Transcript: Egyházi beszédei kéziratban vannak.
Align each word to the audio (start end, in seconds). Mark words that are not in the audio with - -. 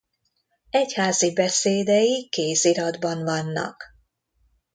Egyházi 0.69 1.33
beszédei 1.33 2.29
kéziratban 2.29 3.23
vannak. 3.23 3.83